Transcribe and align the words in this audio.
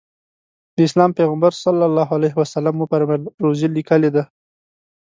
د 0.75 0.77
اسلام 0.87 1.11
پیغمبر 1.19 1.51
ص 1.61 1.63
وفرمایل 2.57 3.21
روزي 3.43 3.67
لیکلې 3.77 4.09
ده. 4.15 4.23